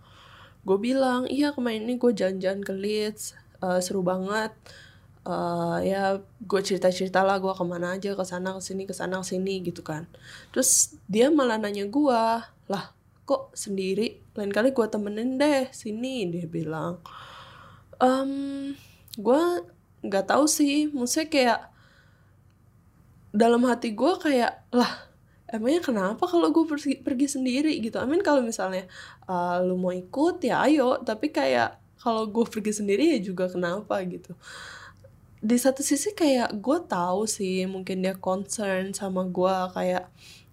gue 0.65 0.77
bilang 0.81 1.29
iya 1.29 1.53
kemarin 1.53 1.85
ini 1.85 2.01
gue 2.01 2.11
jalan-jalan 2.11 2.61
ke 2.65 2.73
Leeds 2.73 3.37
uh, 3.61 3.79
seru 3.79 4.01
banget. 4.01 4.51
Uh, 5.25 5.81
ya 5.81 6.21
gue 6.21 6.61
cerita-cerita 6.61 7.25
lah 7.25 7.41
gue 7.41 7.49
ke 7.49 7.65
mana 7.65 7.97
aja 7.97 8.13
ke 8.13 8.21
sana 8.21 8.53
ke 8.53 8.61
sini 8.61 8.85
ke 8.85 8.93
sana 8.93 9.21
ke 9.21 9.25
sini 9.25 9.61
gitu 9.65 9.81
kan. 9.81 10.05
Terus 10.53 10.97
dia 11.09 11.33
malah 11.33 11.57
nanya 11.57 11.89
gue 11.89 12.21
lah 12.69 12.85
kok 13.25 13.53
sendiri? 13.57 14.21
Lain 14.37 14.53
kali 14.53 14.69
gue 14.69 14.85
temenin 14.85 15.41
deh 15.41 15.69
sini 15.73 16.29
dia 16.29 16.45
bilang. 16.45 17.01
Um, 17.97 18.73
gue 19.17 19.41
nggak 20.05 20.29
tahu 20.29 20.45
sih 20.45 20.93
maksudnya 20.93 21.27
kayak 21.31 21.59
dalam 23.33 23.65
hati 23.65 23.97
gue 23.97 24.13
kayak 24.21 24.61
lah 24.69 25.09
emangnya 25.55 25.81
kenapa 25.81 26.23
kalau 26.27 26.51
gue 26.51 26.65
pergi, 26.67 26.99
pergi 26.99 27.27
sendiri 27.31 27.73
gitu? 27.79 27.97
I 27.97 28.05
mean 28.05 28.21
kalau 28.21 28.43
misalnya 28.43 28.85
uh, 29.25 29.63
lu 29.63 29.79
mau 29.79 29.95
ikut 29.95 30.43
ya 30.43 30.61
ayo. 30.67 30.99
Tapi 31.01 31.31
kayak 31.31 31.79
kalau 31.99 32.29
gue 32.29 32.45
pergi 32.45 32.83
sendiri 32.83 33.17
ya 33.17 33.19
juga 33.23 33.49
kenapa 33.49 33.97
gitu. 34.05 34.37
Di 35.41 35.57
satu 35.57 35.81
sisi 35.81 36.13
kayak 36.13 36.57
gue 36.59 36.77
tahu 36.85 37.25
sih 37.25 37.65
mungkin 37.65 38.05
dia 38.05 38.13
concern 38.17 38.93
sama 38.93 39.25
gue 39.25 39.55
kayak 39.73 40.09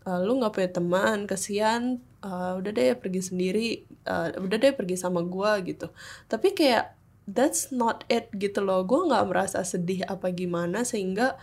uh, 0.09 0.21
lu 0.23 0.40
nggak 0.40 0.52
punya 0.54 0.71
teman 0.73 1.18
kasihan 1.28 2.00
uh, 2.25 2.56
udah 2.59 2.71
deh 2.73 2.94
pergi 2.97 3.21
sendiri 3.21 3.68
uh, 4.06 4.32
udah 4.38 4.56
deh 4.59 4.73
pergi 4.73 4.97
sama 4.97 5.21
gue 5.21 5.75
gitu. 5.75 5.92
Tapi 6.30 6.54
kayak 6.56 6.94
that's 7.28 7.71
not 7.71 8.02
it 8.11 8.28
gitu 8.35 8.64
loh. 8.64 8.82
Gue 8.82 9.06
nggak 9.06 9.25
merasa 9.28 9.62
sedih 9.62 10.02
apa 10.06 10.30
gimana 10.32 10.82
sehingga 10.82 11.38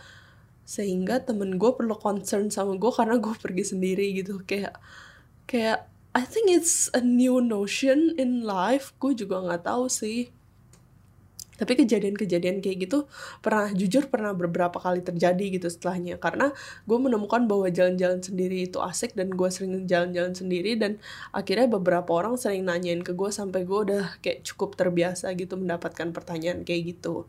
sehingga 0.70 1.18
temen 1.18 1.58
gue 1.58 1.70
perlu 1.74 1.98
concern 1.98 2.46
sama 2.46 2.78
gue 2.78 2.94
karena 2.94 3.18
gue 3.18 3.34
pergi 3.34 3.74
sendiri 3.74 4.14
gitu. 4.22 4.38
Kayak 4.46 4.78
kayak 5.50 5.90
I 6.14 6.22
think 6.22 6.46
it's 6.46 6.86
a 6.94 7.02
new 7.02 7.42
notion 7.42 8.14
in 8.14 8.46
life. 8.46 8.94
Gue 9.02 9.18
juga 9.18 9.42
nggak 9.42 9.66
tahu 9.66 9.90
sih. 9.90 10.30
Tapi 11.58 11.76
kejadian-kejadian 11.76 12.64
kayak 12.64 12.88
gitu 12.88 13.04
pernah 13.44 13.68
jujur 13.74 14.08
pernah 14.08 14.32
beberapa 14.32 14.78
kali 14.78 15.02
terjadi 15.02 15.58
gitu 15.58 15.66
setelahnya. 15.66 16.22
Karena 16.22 16.54
gue 16.86 16.98
menemukan 17.02 17.50
bahwa 17.50 17.66
jalan-jalan 17.66 18.22
sendiri 18.22 18.70
itu 18.70 18.78
asik 18.78 19.18
dan 19.18 19.34
gue 19.34 19.50
sering 19.50 19.90
jalan-jalan 19.90 20.38
sendiri 20.38 20.78
dan 20.78 21.02
akhirnya 21.34 21.66
beberapa 21.66 22.14
orang 22.14 22.38
sering 22.38 22.62
nanyain 22.62 23.02
ke 23.02 23.10
gue 23.10 23.28
sampai 23.34 23.66
gue 23.66 23.78
udah 23.90 24.22
kayak 24.22 24.46
cukup 24.46 24.78
terbiasa 24.78 25.34
gitu 25.34 25.58
mendapatkan 25.58 26.14
pertanyaan 26.14 26.62
kayak 26.62 26.94
gitu 26.96 27.26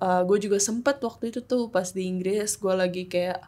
uh, 0.00 0.22
gue 0.24 0.38
juga 0.40 0.58
sempet 0.58 0.98
waktu 1.04 1.30
itu 1.30 1.40
tuh 1.44 1.68
pas 1.68 1.86
di 1.92 2.08
Inggris 2.08 2.56
gue 2.56 2.74
lagi 2.74 3.04
kayak 3.06 3.40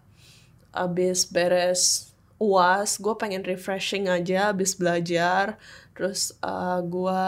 abis 0.73 1.29
beres 1.29 2.13
uas 2.41 2.99
gue 2.99 3.15
pengen 3.19 3.43
refreshing 3.45 4.07
aja 4.07 4.53
abis 4.55 4.77
belajar. 4.79 5.59
Terus 5.93 6.37
uh, 6.41 6.81
gue 6.85 7.23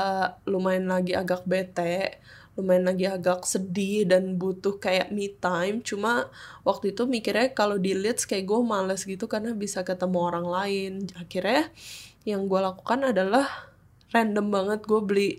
lumayan 0.48 0.88
lagi 0.88 1.12
agak 1.16 1.44
bete 1.48 2.20
lumayan 2.54 2.86
lagi 2.86 3.06
agak 3.10 3.42
sedih 3.50 4.06
dan 4.06 4.38
butuh 4.38 4.78
kayak 4.78 5.10
me 5.10 5.26
time. 5.42 5.82
Cuma 5.82 6.30
waktu 6.62 6.94
itu 6.94 7.02
mikirnya 7.06 7.50
kalau 7.50 7.82
di 7.82 7.98
Leeds 7.98 8.30
kayak 8.30 8.46
gue 8.46 8.60
males 8.62 9.02
gitu 9.02 9.26
karena 9.26 9.50
bisa 9.54 9.82
ketemu 9.82 10.18
orang 10.22 10.46
lain. 10.46 10.92
Akhirnya 11.18 11.70
yang 12.22 12.46
gue 12.46 12.60
lakukan 12.62 13.10
adalah 13.10 13.46
random 14.14 14.46
banget 14.54 14.80
gue 14.86 15.00
beli 15.02 15.30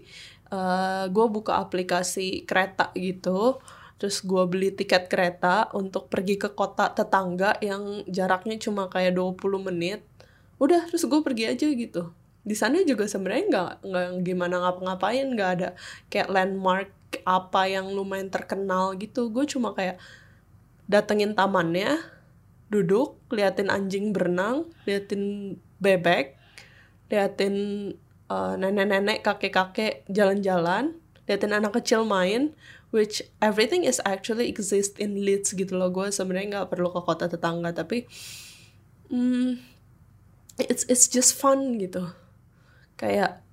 uh, 0.51 1.07
gue 1.07 1.25
buka 1.31 1.63
aplikasi 1.63 2.43
kereta 2.43 2.91
gitu 2.99 3.63
terus 3.95 4.19
gue 4.19 4.43
beli 4.47 4.75
tiket 4.75 5.07
kereta 5.07 5.71
untuk 5.71 6.11
pergi 6.11 6.35
ke 6.35 6.51
kota 6.51 6.91
tetangga 6.91 7.55
yang 7.63 8.03
jaraknya 8.11 8.59
cuma 8.59 8.91
kayak 8.91 9.15
20 9.15 9.67
menit. 9.71 10.03
Udah 10.59 10.87
terus 10.87 11.07
gue 11.07 11.19
pergi 11.23 11.51
aja 11.51 11.67
gitu. 11.67 12.11
Di 12.45 12.53
sana 12.53 12.83
juga 12.83 13.07
sebenarnya 13.07 13.45
nggak 13.49 13.71
nggak 13.87 14.07
gimana 14.21 14.55
ngapa-ngapain 14.61 15.27
nggak 15.31 15.51
ada 15.59 15.69
kayak 16.11 16.29
landmark 16.29 16.91
apa 17.23 17.61
yang 17.71 17.87
lumayan 17.95 18.27
terkenal 18.27 18.93
gitu. 18.99 19.31
Gue 19.31 19.47
cuma 19.47 19.71
kayak 19.71 19.97
datengin 20.85 21.33
tamannya 21.33 21.97
duduk 22.69 23.17
liatin 23.29 23.69
anjing 23.69 24.09
berenang 24.13 24.65
liatin 24.89 25.55
bebek 25.77 26.37
liatin 27.09 27.55
uh, 28.29 28.57
nenek-nenek 28.57 29.21
kakek-kakek 29.21 30.05
jalan-jalan 30.09 30.97
liatin 31.29 31.53
anak 31.53 31.77
kecil 31.77 32.05
main 32.05 32.53
which 32.95 33.19
everything 33.43 33.83
is 33.83 33.99
actually 34.07 34.47
exist 34.47 34.95
in 34.95 35.19
Leeds 35.19 35.51
gitu 35.51 35.75
loh. 35.75 35.91
Gue 35.91 36.15
sebenarnya 36.15 36.63
nggak 36.63 36.71
perlu 36.71 36.95
ke 36.95 37.03
kota 37.03 37.27
tetangga 37.27 37.75
tapi 37.75 38.07
hmm, 39.11 39.59
it's 40.55 40.87
it's 40.87 41.11
just 41.11 41.35
fun 41.35 41.75
gitu. 41.75 42.07
Kayak 42.95 43.43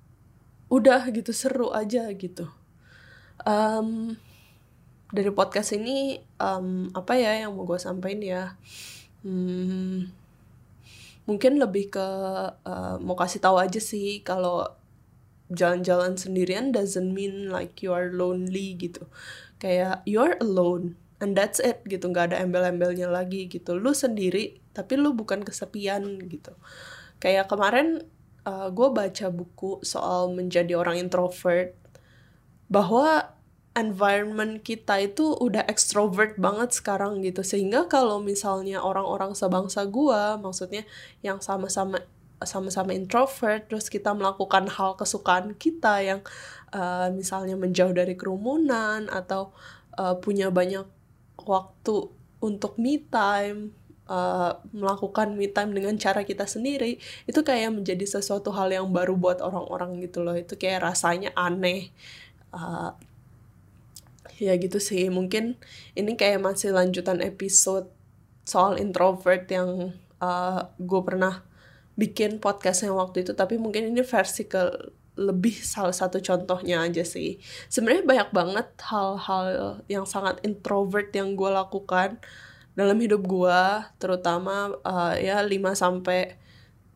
udah 0.71 1.03
gitu 1.11 1.35
seru 1.35 1.75
aja 1.75 2.07
gitu. 2.15 2.47
Um, 3.43 4.15
dari 5.11 5.27
podcast 5.35 5.75
ini 5.75 6.23
um, 6.39 6.87
apa 6.95 7.19
ya 7.19 7.43
yang 7.43 7.59
mau 7.59 7.67
gue 7.67 7.75
sampaikan 7.75 8.23
ya? 8.23 8.43
Hmm, 9.27 10.07
mungkin 11.27 11.59
lebih 11.59 11.91
ke 11.91 12.07
uh, 12.63 12.95
mau 13.03 13.15
kasih 13.19 13.43
tahu 13.43 13.59
aja 13.59 13.79
sih 13.79 14.23
kalau 14.23 14.63
jalan-jalan 15.53 16.19
sendirian 16.19 16.73
doesn't 16.73 17.13
mean 17.13 17.49
like 17.49 17.79
you 17.81 17.93
are 17.93 18.11
lonely 18.11 18.75
gitu. 18.77 19.07
Kayak 19.61 20.03
you 20.03 20.19
are 20.19 20.35
alone 20.43 20.99
and 21.23 21.37
that's 21.37 21.61
it 21.63 21.81
gitu. 21.87 22.09
Nggak 22.09 22.33
ada 22.33 22.37
embel-embelnya 22.43 23.07
lagi 23.07 23.47
gitu. 23.47 23.77
Lu 23.77 23.95
sendiri 23.95 24.59
tapi 24.75 24.99
lu 24.99 25.13
bukan 25.15 25.45
kesepian 25.45 26.19
gitu. 26.27 26.53
Kayak 27.21 27.47
kemarin 27.47 28.03
uh, 28.43 28.67
gue 28.73 28.89
baca 28.91 29.27
buku 29.31 29.79
soal 29.85 30.33
menjadi 30.35 30.75
orang 30.75 30.99
introvert 30.99 31.77
bahwa 32.67 33.33
environment 33.73 34.61
kita 34.61 35.01
itu 35.01 35.33
udah 35.33 35.65
extrovert 35.65 36.37
banget 36.37 36.73
sekarang 36.77 37.25
gitu. 37.25 37.41
Sehingga 37.41 37.89
kalau 37.89 38.21
misalnya 38.21 38.81
orang-orang 38.81 39.33
sebangsa 39.33 39.85
gua 39.89 40.37
maksudnya 40.37 40.85
yang 41.25 41.41
sama-sama 41.41 42.01
sama-sama 42.45 42.95
introvert 42.95 43.67
terus 43.67 43.87
kita 43.87 44.11
melakukan 44.11 44.69
hal 44.69 44.95
kesukaan 44.99 45.55
kita 45.57 45.99
yang 46.03 46.19
uh, 46.75 47.09
misalnya 47.13 47.57
menjauh 47.57 47.93
dari 47.93 48.13
kerumunan 48.13 49.07
atau 49.11 49.53
uh, 49.97 50.15
punya 50.17 50.49
banyak 50.49 50.85
waktu 51.43 52.09
untuk 52.43 52.75
me 52.75 52.99
time 52.99 53.71
uh, 54.07 54.59
melakukan 54.75 55.35
me 55.35 55.47
time 55.47 55.71
dengan 55.71 55.95
cara 55.95 56.27
kita 56.27 56.43
sendiri 56.43 56.99
itu 57.27 57.39
kayak 57.41 57.71
menjadi 57.71 58.03
sesuatu 58.03 58.51
hal 58.51 58.71
yang 58.71 58.87
baru 58.91 59.15
buat 59.15 59.39
orang-orang 59.39 60.03
gitu 60.03 60.23
loh. 60.23 60.35
Itu 60.35 60.59
kayak 60.59 60.83
rasanya 60.91 61.31
aneh. 61.35 61.91
Uh, 62.53 62.91
ya 64.37 64.53
gitu 64.59 64.79
sih. 64.81 65.07
Mungkin 65.07 65.55
ini 65.95 66.11
kayak 66.19 66.43
masih 66.43 66.75
lanjutan 66.75 67.23
episode 67.23 67.87
soal 68.43 68.75
introvert 68.75 69.47
yang 69.47 69.95
uh, 70.19 70.67
gue 70.75 71.01
pernah 71.03 71.43
bikin 71.93 72.41
podcast 72.41 72.85
yang 72.85 72.97
waktu 72.97 73.21
itu 73.21 73.37
tapi 73.37 73.61
mungkin 73.61 73.93
ini 73.93 74.01
versi 74.01 74.49
ke 74.49 74.91
lebih 75.13 75.53
salah 75.61 75.93
satu 75.93 76.17
contohnya 76.17 76.81
aja 76.81 77.05
sih. 77.05 77.37
Sebenarnya 77.69 78.03
banyak 78.05 78.29
banget 78.33 78.67
hal-hal 78.81 79.45
yang 79.85 80.09
sangat 80.09 80.41
introvert 80.41 81.13
yang 81.13 81.37
gue 81.37 81.49
lakukan 81.53 82.17
dalam 82.73 82.97
hidup 82.97 83.21
gue 83.21 83.61
terutama 84.01 84.73
uh, 84.81 85.13
ya 85.13 85.45
5 85.45 85.53
sampai 85.77 86.41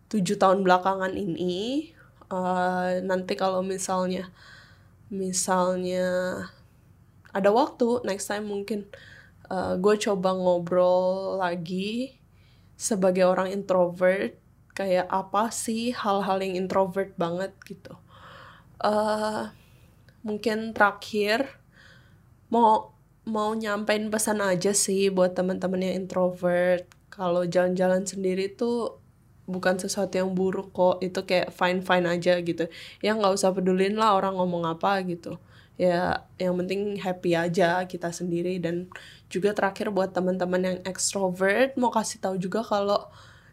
7 0.10 0.26
tahun 0.34 0.66
belakangan 0.66 1.14
ini. 1.14 1.94
Uh, 2.28 3.00
nanti 3.06 3.40
kalau 3.40 3.64
misalnya 3.64 4.34
misalnya 5.08 6.36
ada 7.32 7.54
waktu 7.54 8.04
next 8.04 8.28
time 8.28 8.50
mungkin 8.50 8.90
uh, 9.48 9.78
gue 9.78 9.96
coba 9.96 10.36
ngobrol 10.36 11.38
lagi 11.40 12.18
sebagai 12.76 13.24
orang 13.30 13.54
introvert 13.54 14.36
kayak 14.78 15.10
apa 15.10 15.50
sih 15.50 15.90
hal-hal 15.90 16.38
yang 16.46 16.54
introvert 16.54 17.18
banget 17.18 17.50
gitu. 17.66 17.98
Uh, 18.78 19.50
mungkin 20.22 20.78
terakhir 20.78 21.50
mau 22.54 22.94
mau 23.26 23.58
nyampein 23.58 24.14
pesan 24.14 24.38
aja 24.40 24.78
sih 24.78 25.10
buat 25.10 25.34
teman-teman 25.34 25.82
yang 25.82 26.06
introvert. 26.06 26.86
Kalau 27.10 27.50
jalan-jalan 27.50 28.06
sendiri 28.06 28.54
tuh 28.54 29.02
bukan 29.50 29.82
sesuatu 29.82 30.22
yang 30.22 30.38
buruk 30.38 30.70
kok. 30.70 31.02
Itu 31.02 31.26
kayak 31.26 31.50
fine 31.58 31.82
fine 31.82 32.06
aja 32.06 32.38
gitu. 32.38 32.70
Ya 33.02 33.18
nggak 33.18 33.34
usah 33.34 33.50
pedulin 33.58 33.98
lah 33.98 34.14
orang 34.14 34.38
ngomong 34.38 34.70
apa 34.70 35.02
gitu. 35.10 35.42
Ya 35.82 36.22
yang 36.38 36.54
penting 36.62 37.02
happy 37.02 37.34
aja 37.34 37.82
kita 37.90 38.14
sendiri. 38.14 38.62
Dan 38.62 38.94
juga 39.28 39.58
terakhir 39.58 39.90
buat 39.90 40.14
teman-teman 40.14 40.62
yang 40.62 40.78
extrovert 40.86 41.74
mau 41.82 41.90
kasih 41.90 42.22
tahu 42.22 42.38
juga 42.38 42.62
kalau 42.62 43.10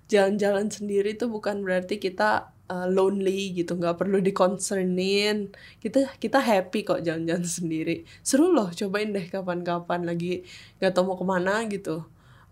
jalan-jalan 0.08 0.68
sendiri 0.68 1.16
itu 1.16 1.26
bukan 1.26 1.64
berarti 1.64 1.96
kita 1.96 2.54
uh, 2.68 2.86
lonely 2.88 3.52
gitu 3.56 3.76
nggak 3.76 3.96
perlu 4.00 4.20
dikonsernin. 4.20 5.52
Kita 5.80 6.16
kita 6.16 6.38
happy 6.40 6.80
kok 6.86 7.00
jalan-jalan 7.04 7.46
sendiri. 7.46 8.04
Seru 8.24 8.52
loh 8.52 8.70
cobain 8.72 9.10
deh 9.12 9.26
kapan-kapan. 9.28 10.04
Lagi 10.08 10.44
nggak 10.80 10.92
tahu 10.94 11.04
mau 11.12 11.16
ke 11.20 11.26
mana 11.26 11.64
gitu. 11.68 12.04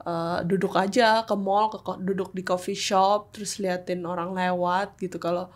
Uh, 0.03 0.43
duduk 0.43 0.75
aja 0.75 1.23
ke 1.23 1.35
mall 1.39 1.71
ke 1.71 1.79
duduk 2.03 2.35
di 2.35 2.43
coffee 2.43 2.75
shop 2.75 3.31
terus 3.31 3.63
liatin 3.63 4.03
orang 4.03 4.35
lewat 4.35 4.99
gitu. 4.99 5.17
Kalau 5.23 5.49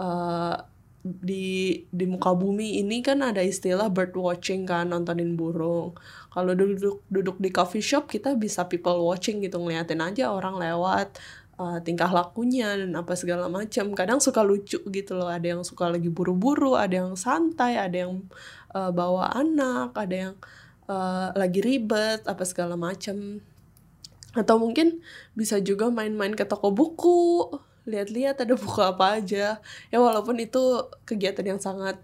uh, 0.00 0.56
di 1.02 1.82
di 1.90 2.04
muka 2.06 2.30
bumi 2.30 2.78
ini 2.78 3.02
kan 3.02 3.26
ada 3.26 3.42
istilah 3.42 3.90
bird 3.90 4.14
watching 4.14 4.62
kan 4.66 4.90
nontonin 4.90 5.34
burung. 5.34 5.98
Kalau 6.30 6.54
duduk 6.54 7.02
duduk 7.10 7.36
di 7.42 7.50
coffee 7.50 7.82
shop 7.82 8.06
kita 8.06 8.38
bisa 8.38 8.66
people 8.70 9.02
watching 9.02 9.42
gitu 9.42 9.58
ngeliatin 9.58 9.98
aja 9.98 10.30
orang 10.30 10.58
lewat 10.62 11.18
uh, 11.62 11.78
tingkah 11.78 12.10
lakunya 12.10 12.74
dan 12.74 12.98
apa 12.98 13.14
segala 13.14 13.46
macam. 13.46 13.94
Kadang 13.94 14.18
suka 14.18 14.42
lucu 14.42 14.82
gitu 14.90 15.14
loh. 15.14 15.30
Ada 15.30 15.54
yang 15.54 15.62
suka 15.62 15.86
lagi 15.86 16.10
buru-buru 16.10 16.74
ada 16.74 17.06
yang 17.06 17.14
santai 17.14 17.78
ada 17.78 18.08
yang 18.08 18.26
uh, 18.74 18.90
bawa 18.90 19.30
anak 19.38 19.94
ada 19.94 20.14
yang 20.28 20.34
uh, 20.90 21.30
lagi 21.38 21.62
ribet 21.62 22.26
apa 22.26 22.42
segala 22.42 22.74
macam. 22.74 23.38
Atau 24.34 24.58
mungkin 24.58 25.04
bisa 25.38 25.62
juga 25.62 25.92
main-main 25.92 26.34
ke 26.34 26.42
toko 26.42 26.74
buku 26.74 27.52
lihat-lihat 27.86 28.42
ada 28.42 28.58
buku 28.58 28.80
apa 28.82 29.22
aja. 29.22 29.62
Ya 29.94 29.98
walaupun 30.02 30.42
itu 30.42 30.90
kegiatan 31.06 31.46
yang 31.46 31.60
sangat 31.62 32.02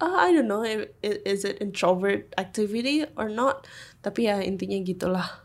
uh, 0.00 0.16
I 0.24 0.32
don't 0.32 0.48
know 0.48 0.64
is 1.04 1.44
it 1.44 1.60
introvert 1.60 2.32
activity 2.40 3.04
or 3.20 3.28
not? 3.28 3.68
Tapi 4.00 4.32
ya 4.32 4.40
intinya 4.40 4.80
gitulah 4.80 5.43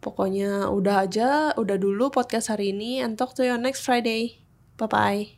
pokoknya 0.00 0.70
udah 0.70 1.04
aja 1.04 1.52
udah 1.58 1.76
dulu 1.76 2.08
podcast 2.08 2.54
hari 2.54 2.72
ini. 2.72 3.02
And 3.02 3.18
talk 3.18 3.34
to 3.36 3.44
you 3.44 3.58
next 3.58 3.84
Friday. 3.84 4.40
Bye 4.78 4.88
bye 4.88 5.28